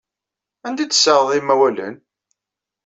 [0.67, 1.95] Anda ay d-tessaɣeḍ imawalen?